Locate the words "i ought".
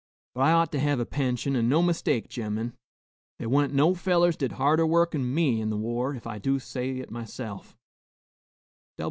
0.41-0.71